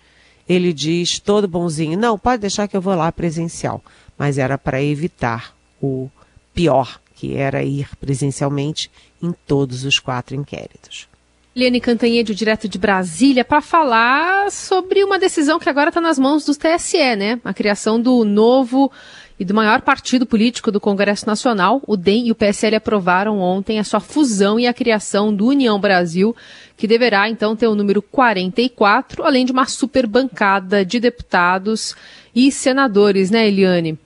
ele 0.49 0.73
diz, 0.73 1.19
todo 1.19 1.49
bonzinho, 1.49 1.99
não, 1.99 2.19
pode 2.19 2.43
deixar 2.43 2.69
que 2.69 2.77
eu 2.77 2.81
vou 2.81 2.95
lá 2.95 3.11
presencial. 3.11 3.83
Mas 4.19 4.39
era 4.39 4.59
para 4.59 4.83
evitar 4.83 5.55
o 5.83 6.09
pior, 6.55 7.01
que 7.15 7.35
era 7.37 7.63
ir 7.63 7.89
presencialmente 7.97 8.91
em 9.23 9.33
todos 9.47 9.85
os 9.85 9.99
quatro 9.99 10.35
inquéritos. 10.35 11.09
Liane 11.57 11.81
Cantanhede, 11.81 12.35
direto 12.35 12.69
de 12.69 12.79
Brasília, 12.79 13.45
para 13.45 13.61
falar 13.61 14.51
sobre 14.51 15.05
uma 15.05 15.21
decisão 15.21 15.59
que 15.59 15.69
agora 15.69 15.91
está 15.91 16.01
nas 16.01 16.19
mãos 16.19 16.45
do 16.45 16.53
TSE, 16.53 17.15
né? 17.17 17.41
A 17.45 17.55
criação 17.55 18.01
do 18.01 18.25
novo 18.25 18.91
e 19.39 19.45
do 19.45 19.55
maior 19.55 19.81
partido 19.81 20.25
político 20.25 20.71
do 20.71 20.81
Congresso 20.81 21.27
Nacional, 21.27 21.83
o 21.87 21.97
DEM 21.97 22.29
e 22.29 22.33
o 22.33 22.35
PSL 22.35 22.77
aprovaram 22.77 23.41
ontem 23.41 23.79
a 23.79 23.85
sua 23.85 24.01
fusão 24.01 24.61
e 24.61 24.67
a 24.67 24.75
criação 24.75 25.35
do 25.35 25.47
União 25.47 25.81
Brasil, 25.81 26.35
que 26.77 26.87
deverá 26.87 27.29
então 27.29 27.57
ter 27.57 27.67
o 27.67 27.75
número 27.75 28.01
44, 28.01 29.25
além 29.25 29.45
de 29.45 29.53
uma 29.53 29.67
super 29.67 30.07
bancada 30.07 30.85
de 30.85 31.01
deputados 31.01 31.97
e 32.35 32.53
senadores, 32.53 33.31
né, 33.31 33.49
Eliane? 33.49 33.99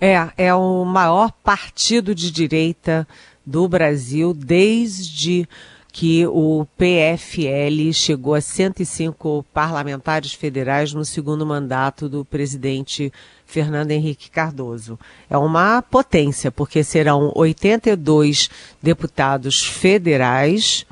É, 0.00 0.28
é 0.36 0.54
o 0.54 0.84
maior 0.84 1.30
partido 1.44 2.12
de 2.12 2.30
direita 2.32 3.06
do 3.46 3.68
Brasil 3.68 4.34
desde 4.34 5.48
que 5.92 6.26
o 6.26 6.66
PFL 6.78 7.92
chegou 7.92 8.34
a 8.34 8.40
105 8.40 9.44
parlamentares 9.52 10.32
federais 10.32 10.94
no 10.94 11.04
segundo 11.04 11.44
mandato 11.44 12.08
do 12.08 12.24
presidente 12.24 13.12
Fernando 13.44 13.90
Henrique 13.90 14.30
Cardoso. 14.30 14.98
É 15.28 15.36
uma 15.36 15.82
potência, 15.82 16.50
porque 16.50 16.82
serão 16.82 17.30
82 17.34 18.48
deputados 18.82 19.62
federais, 19.62 20.86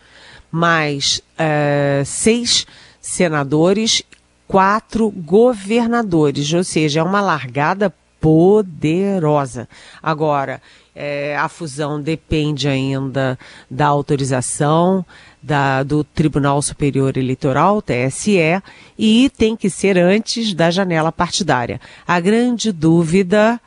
mais 0.52 1.22
uh, 1.38 2.04
seis 2.04 2.66
senadores, 3.00 4.02
quatro 4.46 5.10
governadores, 5.10 6.52
ou 6.52 6.62
seja, 6.62 7.00
é 7.00 7.02
uma 7.02 7.22
largada 7.22 7.94
poderosa. 8.20 9.68
Agora, 10.02 10.60
é, 10.94 11.36
a 11.36 11.48
fusão 11.48 12.00
depende 12.00 12.68
ainda 12.68 13.38
da 13.70 13.86
autorização 13.86 15.04
da, 15.42 15.82
do 15.82 16.04
Tribunal 16.04 16.60
Superior 16.60 17.16
Eleitoral, 17.16 17.80
TSE, 17.80 18.62
e 18.98 19.30
tem 19.36 19.56
que 19.56 19.70
ser 19.70 19.96
antes 19.96 20.52
da 20.52 20.70
janela 20.70 21.10
partidária. 21.10 21.80
A 22.06 22.20
grande 22.20 22.70
dúvida 22.70 23.58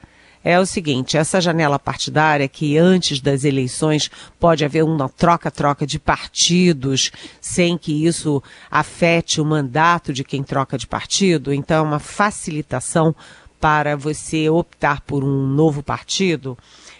é 0.44 0.60
o 0.60 0.66
seguinte: 0.66 1.18
essa 1.18 1.40
janela 1.40 1.80
partidária, 1.80 2.48
que 2.48 2.78
antes 2.78 3.22
das 3.22 3.44
eleições 3.44 4.12
pode 4.40 4.66
haver 4.66 4.84
uma 4.84 5.08
troca-troca 5.08 5.88
de 5.88 5.98
partidos, 5.98 7.12
sem 7.40 7.78
que 7.78 8.06
isso 8.06 8.44
afete 8.70 9.40
o 9.40 9.46
mandato 9.46 10.12
de 10.12 10.24
quem 10.24 10.44
troca 10.44 10.78
de 10.78 10.86
partido, 10.86 11.54
então 11.54 11.78
é 11.78 11.82
uma 11.82 12.00
facilitação 12.00 13.16
para 13.64 13.96
você 13.96 14.50
optar 14.50 15.00
por 15.00 15.24
um 15.24 15.48
novo 15.48 15.82
partido 15.82 16.58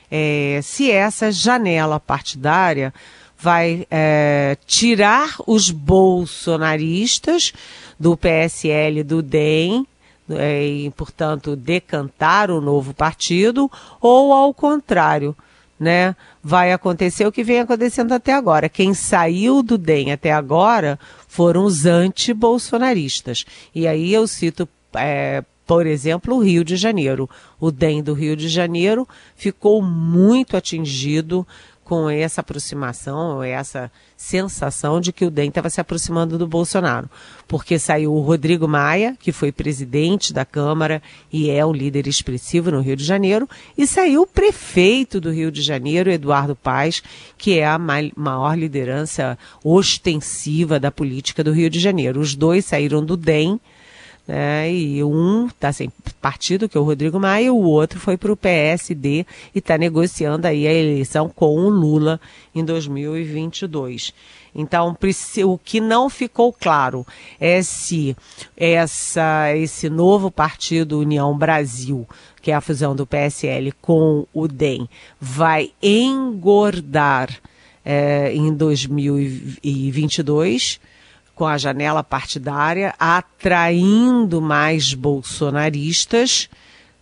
é, 0.10 0.62
se 0.64 0.90
essa 0.90 1.30
janela 1.30 2.00
partidária 2.00 2.94
vai 3.38 3.86
é, 3.92 4.56
tirar 4.66 5.36
os 5.46 5.70
bolsonaristas 5.70 7.52
do 8.00 8.16
PSL 8.16 9.04
do 9.04 9.22
DEM, 9.22 9.86
é, 10.30 10.66
e, 10.66 10.90
portanto, 10.92 11.54
decantar 11.54 12.50
o 12.50 12.62
novo 12.62 12.94
partido, 12.94 13.70
ou 14.00 14.32
ao 14.32 14.54
contrário, 14.54 15.36
né? 15.78 16.16
Vai 16.42 16.72
acontecer 16.72 17.28
o 17.28 17.32
que 17.32 17.44
vem 17.44 17.60
acontecendo 17.60 18.14
até 18.14 18.34
agora. 18.34 18.70
Quem 18.70 18.94
saiu 18.94 19.62
do 19.62 19.78
DEM 19.78 20.14
até 20.14 20.32
agora 20.32 20.98
foram 21.28 21.66
os 21.66 21.86
anti-bolsonaristas. 21.86 23.44
E 23.76 23.86
aí 23.86 24.14
eu 24.14 24.26
cito 24.28 24.70
é, 24.96 25.44
por 25.66 25.86
exemplo, 25.86 26.36
o 26.36 26.44
Rio 26.44 26.64
de 26.64 26.76
Janeiro. 26.76 27.30
O 27.60 27.72
DEM 27.72 28.04
do 28.04 28.14
Rio 28.14 28.36
de 28.36 28.50
Janeiro 28.50 29.08
ficou 29.36 29.82
muito 29.82 30.58
atingido 30.58 31.48
com 31.84 32.10
essa 32.10 32.42
aproximação, 32.42 33.44
essa 33.44 33.92
sensação 34.16 35.02
de 35.02 35.12
que 35.12 35.26
o 35.26 35.30
DEM 35.30 35.50
estava 35.50 35.70
se 35.70 35.82
aproximando 35.82 36.38
do 36.38 36.48
Bolsonaro. 36.48 37.10
Porque 37.48 37.78
saiu 37.78 38.14
o 38.14 38.22
Rodrigo 38.22 38.68
Maia, 38.68 39.18
que 39.20 39.32
foi 39.32 39.52
presidente 39.52 40.34
da 40.34 40.46
Câmara 40.46 41.04
e 41.32 41.50
é 41.50 41.66
o 41.66 41.74
líder 41.74 42.08
expressivo 42.08 42.72
no 42.72 42.80
Rio 42.80 42.96
de 42.96 43.04
Janeiro, 43.04 43.50
e 43.78 43.86
saiu 43.86 44.22
o 44.22 44.28
prefeito 44.28 45.20
do 45.20 45.32
Rio 45.32 45.52
de 45.52 45.62
Janeiro, 45.62 46.10
Eduardo 46.10 46.56
Paes, 46.56 47.04
que 47.38 47.60
é 47.60 47.68
a 47.68 47.78
maior 47.78 48.58
liderança 48.58 49.38
ostensiva 49.64 50.80
da 50.80 50.92
política 50.92 51.44
do 51.44 51.52
Rio 51.52 51.70
de 51.70 51.80
Janeiro. 51.80 52.22
Os 52.22 52.34
dois 52.34 52.66
saíram 52.66 53.04
do 53.04 53.18
DEM 53.18 53.60
né? 54.28 54.74
E 54.74 55.04
um 55.04 55.48
está 55.48 55.74
sem 55.74 55.92
partido, 56.22 56.70
que 56.70 56.78
é 56.78 56.80
o 56.80 56.84
Rodrigo 56.84 57.20
Maia, 57.20 57.46
e 57.46 57.50
o 57.50 57.58
outro 57.58 58.00
foi 58.00 58.16
para 58.18 58.32
o 58.32 58.38
PSD 58.38 59.26
e 59.54 59.60
está 59.60 59.78
negociando 59.78 60.48
aí 60.48 60.66
a 60.68 60.74
eleição 60.74 61.30
com 61.30 61.56
o 61.56 61.70
Lula 61.70 62.20
em 62.56 62.64
2022. 62.64 64.14
Então, 64.56 64.96
o 65.46 65.58
que 65.58 65.82
não 65.82 66.08
ficou 66.10 66.54
claro 66.54 67.06
é 67.40 67.64
se 67.64 68.16
essa, 68.56 69.52
esse 69.56 69.90
novo 69.90 70.30
partido 70.30 71.00
União 71.00 71.36
Brasil, 71.36 72.08
que 72.42 72.52
é 72.52 72.54
a 72.54 72.62
fusão 72.62 72.96
do 72.96 73.08
PSL 73.08 73.74
com 73.82 74.28
o 74.32 74.48
DEM, 74.48 74.88
vai 75.20 75.72
engordar 75.82 77.36
é, 77.84 78.32
em 78.34 78.54
2022 78.54 80.80
com 81.44 81.48
a 81.48 81.58
janela 81.58 82.02
partidária, 82.02 82.96
atraindo 82.98 84.42
mais 84.42 84.94
bolsonaristas, 84.94 86.50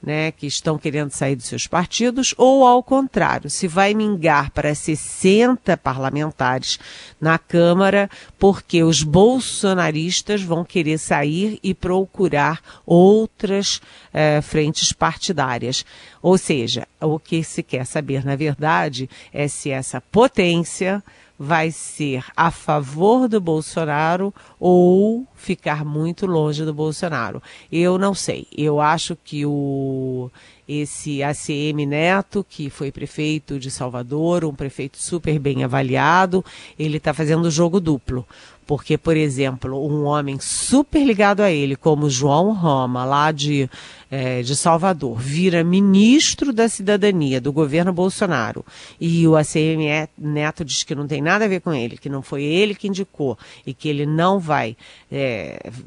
né, 0.01 0.31
que 0.31 0.47
estão 0.47 0.79
querendo 0.79 1.11
sair 1.11 1.35
dos 1.35 1.45
seus 1.45 1.67
partidos, 1.67 2.33
ou 2.39 2.65
ao 2.65 2.81
contrário, 2.81 3.51
se 3.51 3.67
vai 3.67 3.93
mingar 3.93 4.49
para 4.49 4.73
60 4.73 5.77
parlamentares 5.77 6.79
na 7.19 7.37
Câmara, 7.37 8.09
porque 8.39 8.83
os 8.83 9.03
bolsonaristas 9.03 10.41
vão 10.41 10.65
querer 10.65 10.97
sair 10.97 11.59
e 11.61 11.75
procurar 11.75 12.61
outras 12.83 13.79
eh, 14.11 14.41
frentes 14.41 14.91
partidárias. 14.91 15.85
Ou 16.19 16.35
seja, 16.35 16.87
o 16.99 17.19
que 17.19 17.43
se 17.43 17.61
quer 17.61 17.85
saber, 17.85 18.25
na 18.25 18.35
verdade, 18.35 19.07
é 19.31 19.47
se 19.47 19.69
essa 19.69 20.01
potência 20.01 21.03
vai 21.43 21.71
ser 21.71 22.23
a 22.37 22.51
favor 22.51 23.27
do 23.27 23.41
Bolsonaro 23.41 24.31
ou 24.59 25.27
ficar 25.41 25.83
muito 25.83 26.27
longe 26.27 26.63
do 26.63 26.73
Bolsonaro. 26.73 27.41
Eu 27.71 27.97
não 27.97 28.13
sei. 28.13 28.45
Eu 28.55 28.79
acho 28.79 29.17
que 29.23 29.45
o 29.45 30.29
esse 30.67 31.21
ACM 31.21 31.85
Neto, 31.85 32.45
que 32.47 32.69
foi 32.69 32.93
prefeito 32.93 33.59
de 33.59 33.69
Salvador, 33.69 34.45
um 34.45 34.53
prefeito 34.53 34.97
super 34.97 35.37
bem 35.37 35.65
avaliado, 35.65 36.45
ele 36.79 36.95
está 36.95 37.13
fazendo 37.13 37.51
jogo 37.51 37.79
duplo. 37.81 38.25
Porque, 38.65 38.97
por 38.97 39.17
exemplo, 39.17 39.85
um 39.85 40.05
homem 40.05 40.39
super 40.39 41.03
ligado 41.03 41.41
a 41.41 41.51
ele, 41.51 41.75
como 41.75 42.09
João 42.09 42.53
Roma, 42.53 43.03
lá 43.03 43.29
de, 43.33 43.69
é, 44.09 44.41
de 44.43 44.55
Salvador, 44.55 45.19
vira 45.19 45.61
ministro 45.61 46.53
da 46.53 46.69
cidadania 46.69 47.41
do 47.41 47.51
governo 47.51 47.91
Bolsonaro 47.91 48.63
e 48.99 49.27
o 49.27 49.35
ACM 49.35 50.07
Neto 50.17 50.63
diz 50.63 50.83
que 50.83 50.95
não 50.95 51.05
tem 51.05 51.21
nada 51.21 51.43
a 51.43 51.47
ver 51.49 51.59
com 51.59 51.73
ele, 51.73 51.97
que 51.97 52.07
não 52.07 52.21
foi 52.21 52.43
ele 52.43 52.73
que 52.73 52.87
indicou 52.87 53.37
e 53.65 53.73
que 53.73 53.89
ele 53.89 54.05
não 54.05 54.39
vai 54.39 54.77
é, 55.11 55.30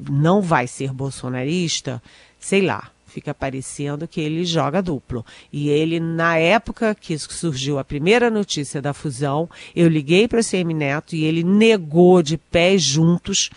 não 0.08 0.40
vai 0.40 0.66
ser 0.66 0.92
bolsonarista, 0.92 2.02
sei 2.38 2.62
lá, 2.62 2.90
fica 3.06 3.32
parecendo 3.32 4.08
que 4.08 4.20
ele 4.20 4.44
joga 4.44 4.82
duplo. 4.82 5.24
E 5.52 5.68
ele, 5.68 6.00
na 6.00 6.36
época 6.36 6.94
que 6.94 7.16
surgiu 7.16 7.78
a 7.78 7.84
primeira 7.84 8.28
notícia 8.28 8.82
da 8.82 8.92
fusão, 8.92 9.48
eu 9.74 9.88
liguei 9.88 10.26
para 10.26 10.40
o 10.40 10.44
CM 10.44 10.74
Neto 10.74 11.14
e 11.14 11.24
ele 11.24 11.44
negou 11.44 12.22
de 12.22 12.36
pés 12.36 12.82
juntos 12.82 13.50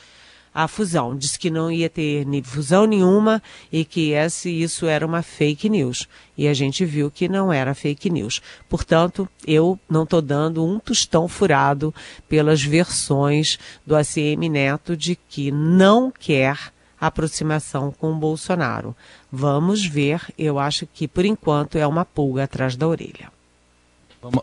a 0.57 0.67
fusão. 0.67 1.15
Disse 1.15 1.37
que 1.37 1.51
não 1.51 1.71
ia 1.71 1.87
ter 1.87 2.25
fusão 2.43 2.87
nenhuma 2.87 3.43
e 3.71 3.85
que 3.85 4.13
esse, 4.13 4.49
isso 4.49 4.87
era 4.87 5.05
uma 5.05 5.21
fake 5.21 5.69
news. 5.69 6.07
E 6.35 6.47
a 6.47 6.53
gente 6.55 6.83
viu 6.83 7.11
que 7.11 7.29
não 7.29 7.53
era 7.53 7.75
fake 7.75 8.09
news. 8.09 8.41
Portanto, 8.67 9.29
eu 9.45 9.79
não 9.87 10.01
estou 10.01 10.19
dando 10.19 10.65
um 10.65 10.79
tostão 10.79 11.27
furado 11.27 11.93
pelas 12.27 12.63
versões 12.63 13.59
do 13.85 13.95
ACM 13.95 14.49
Neto 14.49 14.97
de 14.97 15.15
que 15.29 15.51
não 15.51 16.11
quer 16.11 16.57
aproximação 16.99 17.91
com 17.91 18.11
o 18.13 18.17
Bolsonaro. 18.17 18.95
Vamos 19.31 19.85
ver, 19.85 20.21
eu 20.39 20.57
acho 20.57 20.87
que 20.87 21.07
por 21.07 21.23
enquanto 21.23 21.77
é 21.77 21.85
uma 21.85 22.03
pulga 22.03 22.45
atrás 22.45 22.75
da 22.75 22.87
orelha. 22.87 23.31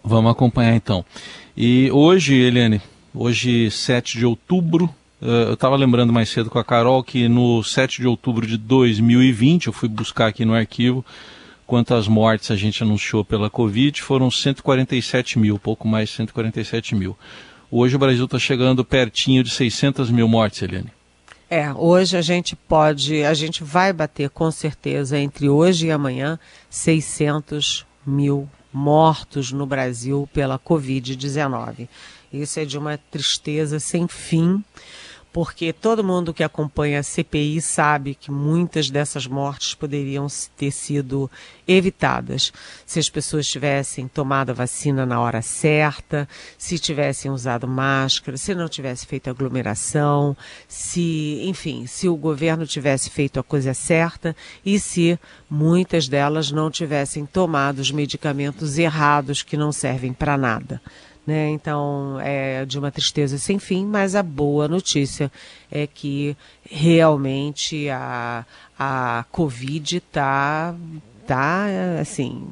Vamos 0.05 0.31
acompanhar 0.31 0.77
então. 0.77 1.05
E 1.57 1.91
hoje, 1.91 2.37
Eliane, 2.37 2.81
hoje 3.13 3.69
7 3.69 4.17
de 4.17 4.25
outubro, 4.25 4.89
eu 5.25 5.55
estava 5.55 5.75
lembrando 5.75 6.13
mais 6.13 6.29
cedo 6.29 6.51
com 6.51 6.59
a 6.59 6.65
Carol 6.65 7.03
que 7.03 7.29
no 7.29 7.63
7 7.65 8.03
de 8.03 8.07
outubro 8.07 8.47
de 8.47 8.59
2020, 8.59 9.69
eu 9.69 9.73
fui 9.73 9.89
buscar 9.89 10.27
aqui 10.27 10.45
no 10.45 10.55
arquivo 10.55 11.05
quantas 11.67 12.07
mortes 12.07 12.51
a 12.51 12.57
gente 12.57 12.83
anunciou 12.83 13.25
pela 13.25 13.49
Covid, 13.49 14.03
foram 14.03 14.31
147 14.31 15.39
mil, 15.39 15.59
pouco 15.59 15.89
mais 15.89 16.11
de 16.11 16.17
147 16.17 16.95
mil. 16.95 17.17
Hoje 17.71 17.97
o 17.97 17.99
Brasil 17.99 18.27
está 18.27 18.39
chegando 18.39 18.85
pertinho 18.85 19.43
de 19.43 19.51
600 19.51 20.11
mil 20.11 20.29
mortes, 20.29 20.61
Eliane. 20.61 20.93
É, 21.49 21.73
hoje 21.73 22.17
a 22.17 22.23
gente 22.23 22.55
pode, 22.55 23.25
a 23.25 23.33
gente 23.35 23.65
vai 23.65 23.93
bater 23.93 24.29
com 24.31 24.51
certeza 24.51 25.19
entre 25.19 25.49
hoje 25.49 25.87
e 25.87 25.91
amanhã 25.91 26.39
600 26.69 27.87
mil 28.07 28.49
mortos 28.73 29.53
no 29.53 29.65
Brasil 29.65 30.29
pela 30.33 30.59
Covid-19. 30.59 31.89
Isso 32.33 32.61
é 32.61 32.65
de 32.65 32.77
uma 32.77 32.99
tristeza 32.99 33.79
sem 33.79 34.09
fim 34.09 34.63
porque 35.35 35.73
todo 35.73 36.05
mundo 36.05 36.33
que 36.33 36.45
acompanha 36.45 37.01
a 37.01 37.03
CPI 37.03 37.61
sabe 37.61 38.15
que 38.15 38.31
muitas 38.31 38.89
dessas 38.89 39.27
mortes 39.27 39.75
poderiam 39.75 40.29
ter 40.57 40.71
sido 40.71 41.29
evitadas 41.67 42.53
se 42.87 43.01
as 43.01 43.11
pessoas 43.11 43.45
tivessem 43.45 44.07
tomado 44.07 44.51
a 44.51 44.53
vacina 44.53 45.05
na 45.05 45.21
hora 45.21 45.43
certa, 45.43 46.29
se 46.57 46.79
tivessem 46.79 47.33
usado 47.33 47.67
máscara, 47.67 48.37
se 48.37 48.55
não 48.55 48.69
tivesse 48.69 49.07
feito 49.07 49.29
aglomeração, 49.29 50.37
se, 50.69 51.41
enfim, 51.43 51.85
se 51.85 52.09
o 52.09 52.15
governo 52.15 52.65
tivesse 52.65 53.11
feito 53.11 53.41
a 53.41 53.43
coisa 53.43 53.75
certa 53.75 54.37
e 54.65 54.79
se 54.79 55.19
muitas 55.51 56.07
delas 56.07 56.53
não 56.53 56.71
tivessem 56.71 57.27
tomado 57.27 57.81
os 57.81 57.91
medicamentos 57.91 58.79
errados 58.79 59.43
que 59.43 59.57
não 59.57 59.73
servem 59.73 60.13
para 60.13 60.39
nada. 60.39 60.81
Né? 61.27 61.49
Então, 61.51 62.19
é 62.21 62.67
de 62.67 62.79
uma 62.79 62.91
tristeza 62.91 63.39
sem 63.39 63.59
fim, 63.59 63.87
mas 63.87 64.15
a 64.15 64.23
boa 64.23 64.69
notícia 64.69 65.33
é 65.71 65.87
que 65.87 66.37
realmente 66.69 67.89
a, 67.89 68.45
a 68.79 69.25
Covid 69.31 69.97
está 69.97 70.75
tá 71.27 71.67
assim, 72.01 72.47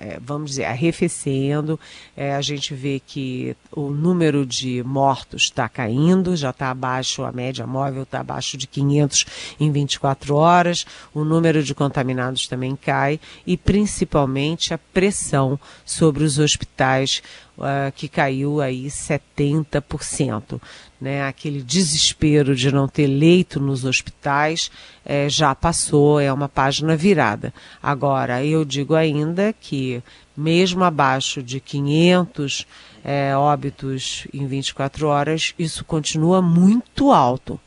é, 0.00 0.18
vamos 0.20 0.50
dizer, 0.50 0.64
arrefecendo. 0.64 1.78
É, 2.16 2.34
a 2.34 2.40
gente 2.40 2.74
vê 2.74 3.00
que 3.04 3.56
o 3.72 3.90
número 3.90 4.46
de 4.46 4.82
mortos 4.82 5.44
está 5.44 5.68
caindo, 5.68 6.36
já 6.36 6.50
está 6.50 6.70
abaixo, 6.70 7.24
a 7.24 7.32
média 7.32 7.66
móvel 7.66 8.04
está 8.04 8.20
abaixo 8.20 8.56
de 8.56 8.66
500 8.66 9.26
em 9.60 9.70
24 9.70 10.34
horas. 10.34 10.86
O 11.12 11.24
número 11.24 11.62
de 11.62 11.74
contaminados 11.74 12.46
também 12.46 12.76
cai 12.76 13.20
e 13.46 13.56
principalmente 13.56 14.72
a 14.72 14.78
pressão 14.78 15.58
sobre 15.84 16.24
os 16.24 16.38
hospitais 16.38 17.22
uh, 17.58 17.92
que 17.94 18.08
caiu 18.08 18.60
aí 18.60 18.86
70%. 18.86 20.60
Né, 21.00 21.24
aquele 21.24 21.62
desespero 21.62 22.56
de 22.56 22.72
não 22.72 22.88
ter 22.88 23.06
leito 23.06 23.60
nos 23.60 23.84
hospitais 23.84 24.68
é, 25.06 25.28
já 25.28 25.54
passou, 25.54 26.18
é 26.18 26.32
uma 26.32 26.48
página 26.48 26.96
virada. 26.96 27.54
Agora, 27.80 28.44
eu 28.44 28.64
digo 28.64 28.96
ainda 28.96 29.52
que, 29.52 30.02
mesmo 30.36 30.82
abaixo 30.82 31.40
de 31.40 31.60
500 31.60 32.66
é, 33.04 33.36
óbitos 33.36 34.26
em 34.34 34.44
24 34.48 35.06
horas, 35.06 35.54
isso 35.56 35.84
continua 35.84 36.42
muito 36.42 37.12
alto. 37.12 37.60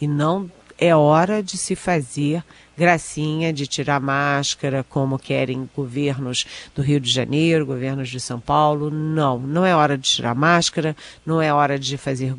E 0.00 0.08
não 0.08 0.50
é 0.78 0.96
hora 0.96 1.42
de 1.42 1.58
se 1.58 1.76
fazer 1.76 2.42
gracinha 2.80 3.52
de 3.52 3.66
tirar 3.66 4.00
máscara, 4.00 4.82
como 4.88 5.18
querem 5.18 5.68
governos 5.76 6.46
do 6.74 6.80
Rio 6.80 6.98
de 6.98 7.10
Janeiro, 7.10 7.66
governos 7.66 8.08
de 8.08 8.18
São 8.18 8.40
Paulo. 8.40 8.90
Não, 8.90 9.38
não 9.38 9.66
é 9.66 9.76
hora 9.76 9.98
de 9.98 10.08
tirar 10.08 10.34
máscara, 10.34 10.96
não 11.26 11.42
é 11.42 11.52
hora 11.52 11.78
de 11.78 11.98
fazer 11.98 12.34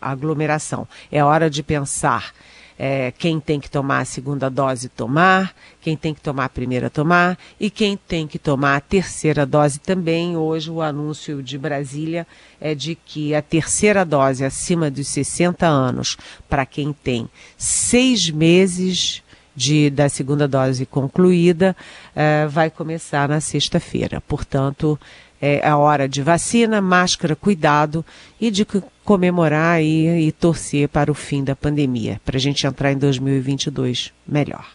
aglomeração. 0.00 0.88
É 1.10 1.22
hora 1.22 1.48
de 1.48 1.62
pensar 1.62 2.34
é, 2.78 3.12
quem 3.12 3.38
tem 3.38 3.60
que 3.60 3.70
tomar 3.70 4.00
a 4.00 4.04
segunda 4.04 4.50
dose 4.50 4.88
tomar, 4.88 5.54
quem 5.80 5.96
tem 5.96 6.12
que 6.12 6.20
tomar 6.20 6.46
a 6.46 6.48
primeira 6.48 6.90
tomar 6.90 7.38
e 7.58 7.70
quem 7.70 7.96
tem 7.96 8.26
que 8.26 8.38
tomar 8.38 8.76
a 8.76 8.80
terceira 8.80 9.46
dose 9.46 9.78
também. 9.78 10.36
Hoje 10.36 10.70
o 10.70 10.82
anúncio 10.82 11.42
de 11.42 11.56
Brasília 11.56 12.26
é 12.60 12.74
de 12.74 12.96
que 12.96 13.34
a 13.34 13.42
terceira 13.42 14.04
dose 14.04 14.44
acima 14.44 14.90
dos 14.90 15.06
60 15.08 15.66
anos, 15.66 16.16
para 16.48 16.66
quem 16.66 16.92
tem 16.92 17.28
seis 17.56 18.28
meses 18.28 19.22
de, 19.54 19.90
da 19.90 20.08
segunda 20.08 20.48
dose 20.48 20.86
concluída, 20.86 21.76
é, 22.14 22.46
vai 22.46 22.70
começar 22.70 23.28
na 23.28 23.40
sexta-feira. 23.40 24.20
Portanto, 24.20 24.98
é 25.40 25.66
a 25.66 25.76
hora 25.76 26.08
de 26.08 26.22
vacina, 26.22 26.80
máscara, 26.80 27.36
cuidado 27.36 28.04
e 28.40 28.50
de 28.50 28.66
comemorar 29.04 29.82
e, 29.82 30.26
e 30.26 30.32
torcer 30.32 30.88
para 30.88 31.10
o 31.10 31.14
fim 31.14 31.44
da 31.44 31.54
pandemia, 31.54 32.20
para 32.24 32.36
a 32.36 32.40
gente 32.40 32.66
entrar 32.66 32.92
em 32.92 32.98
2022 32.98 34.12
melhor. 34.26 34.66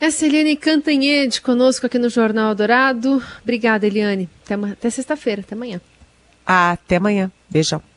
Essa 0.00 0.24
é 0.24 0.28
Eliane 0.28 0.56
Cantanhede 0.56 1.42
conosco 1.42 1.86
aqui 1.86 1.98
no 1.98 2.08
Jornal 2.08 2.54
Dourado. 2.54 3.22
Obrigada, 3.42 3.86
Eliane. 3.86 4.30
Até, 4.44 4.54
até 4.54 4.88
sexta-feira. 4.88 5.42
Até 5.42 5.54
amanhã. 5.54 5.80
Até 6.46 6.96
amanhã. 6.96 7.30
Beijão. 7.50 7.89